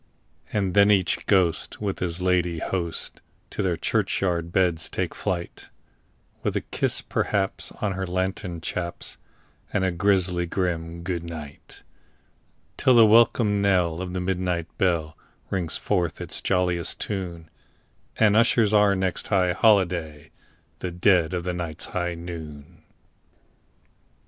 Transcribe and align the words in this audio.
And 0.51 0.73
then 0.73 0.89
each 0.89 1.27
ghost 1.27 1.79
with 1.79 1.99
his 1.99 2.23
ladye 2.23 2.59
toast 2.59 3.21
to 3.51 3.61
their 3.61 3.77
churchyard 3.77 4.51
beds 4.51 4.89
take 4.89 5.13
flight, 5.13 5.69
With 6.41 6.55
a 6.55 6.61
kiss, 6.61 7.01
perhaps, 7.01 7.71
on 7.83 7.91
her 7.91 8.07
lantern 8.07 8.61
chaps, 8.61 9.17
and 9.71 9.83
a 9.85 9.91
grisly 9.91 10.47
grim 10.47 11.03
"good 11.03 11.23
night"; 11.23 11.83
Till 12.77 12.95
the 12.95 13.05
welcome 13.05 13.61
knell 13.61 14.01
of 14.01 14.13
the 14.13 14.19
midnight 14.19 14.75
bell 14.79 15.15
rings 15.51 15.77
forth 15.77 16.19
its 16.19 16.41
jolliest 16.41 16.99
tune, 16.99 17.51
And 18.17 18.35
ushers 18.35 18.73
our 18.73 18.95
next 18.95 19.27
high 19.27 19.53
holiday—the 19.53 20.89
dead 20.93 21.35
of 21.35 21.43
the 21.43 21.53
night's 21.53 21.85
high 21.85 22.15
noon! 22.15 22.81